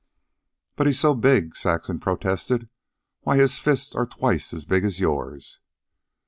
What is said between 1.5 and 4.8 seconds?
Saxon protested. "Why, his fists are twice as